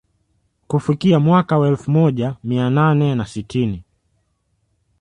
[0.67, 3.83] Kufikia mwaka wa elfu moja mia nane na sitini